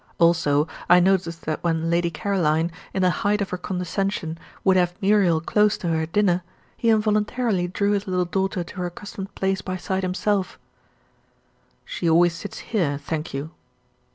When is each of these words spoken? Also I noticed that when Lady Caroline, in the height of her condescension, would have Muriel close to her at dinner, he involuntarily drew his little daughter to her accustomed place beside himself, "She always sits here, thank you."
Also 0.17 0.67
I 0.89 0.99
noticed 0.99 1.43
that 1.43 1.63
when 1.63 1.91
Lady 1.91 2.09
Caroline, 2.09 2.71
in 2.91 3.03
the 3.03 3.11
height 3.21 3.39
of 3.39 3.51
her 3.51 3.57
condescension, 3.59 4.39
would 4.63 4.75
have 4.75 4.99
Muriel 4.99 5.39
close 5.39 5.77
to 5.77 5.89
her 5.89 6.01
at 6.01 6.11
dinner, 6.11 6.41
he 6.75 6.89
involuntarily 6.89 7.67
drew 7.67 7.91
his 7.91 8.07
little 8.07 8.25
daughter 8.25 8.63
to 8.63 8.75
her 8.77 8.87
accustomed 8.87 9.35
place 9.35 9.61
beside 9.61 10.01
himself, 10.01 10.57
"She 11.85 12.09
always 12.09 12.33
sits 12.33 12.57
here, 12.73 12.97
thank 12.97 13.31
you." 13.31 13.51